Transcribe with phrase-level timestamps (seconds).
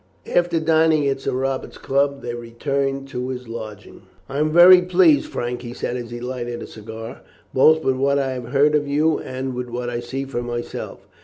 [0.33, 4.01] After dining at Sir Robert's club they returned to his lodgings.
[4.27, 7.21] "I am very pleased, Frank," he said as he lighted a cigar,
[7.53, 11.07] "both with what I have heard of you and with what I see for myself.